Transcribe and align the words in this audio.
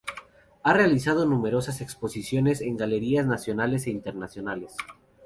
Ha 0.63 0.73
realizado 0.73 1.27
numerosas 1.27 1.79
exposiciones 1.79 2.61
en 2.61 2.75
galerías 2.75 3.27
nacionales 3.27 3.85
e 3.85 3.91
internacionales. 3.91 4.75